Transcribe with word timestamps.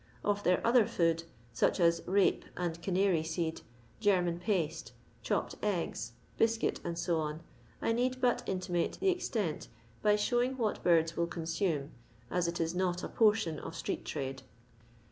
Of 0.23 0.41
their 0.41 0.65
other 0.65 0.87
food, 0.87 1.25
anch 1.61 1.79
as 1.79 2.01
rape 2.07 2.45
and 2.57 2.81
canary 2.81 3.21
seed, 3.21 3.61
German 3.99 4.39
paste, 4.39 4.93
chopped 5.21 5.53
eggs, 5.61 6.13
biscuit, 6.39 6.79
&c., 6.97 7.13
I 7.83 7.91
need 7.91 8.19
but 8.19 8.41
intimate 8.49 8.97
the 8.99 9.09
extent 9.09 9.67
by 10.01 10.15
showioff 10.15 10.57
what 10.57 10.81
birds 10.83 11.15
will 11.15 11.27
consume, 11.27 11.91
aa 12.31 12.37
it 12.39 12.59
is 12.59 12.73
not 12.73 13.03
a 13.03 13.09
portion 13.09 13.59
of 13.59 13.75
street 13.75 14.03
trade. 14.03 14.41